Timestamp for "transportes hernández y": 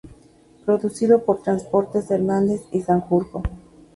1.43-2.81